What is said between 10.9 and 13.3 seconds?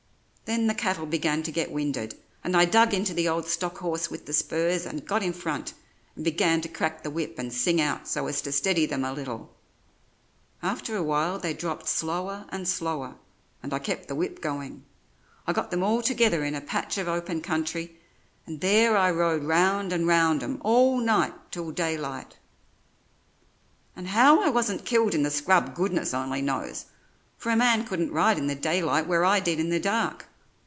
awhile they dropped slower and slower,